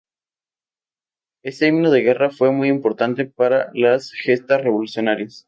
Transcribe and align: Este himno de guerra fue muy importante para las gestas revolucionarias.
Este 1.43 1.67
himno 1.67 1.91
de 1.91 2.01
guerra 2.01 2.31
fue 2.31 2.51
muy 2.51 2.69
importante 2.69 3.25
para 3.27 3.69
las 3.75 4.09
gestas 4.13 4.63
revolucionarias. 4.63 5.39